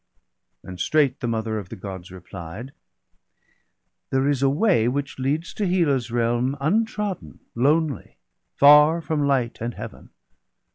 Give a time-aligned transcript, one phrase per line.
[0.63, 2.71] And straight the mother of the Gods replied:—
[4.07, 8.17] ^ There is a way which leads to Hela's realm, Untrodden, lonely,
[8.55, 10.09] far from light and Heaven.